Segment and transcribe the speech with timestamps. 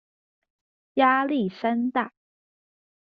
[0.95, 2.11] 壓力山大